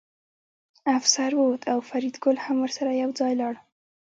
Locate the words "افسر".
0.97-1.31